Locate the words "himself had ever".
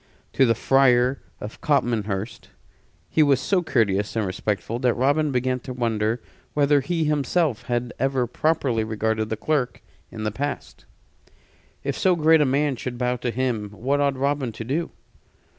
7.03-8.25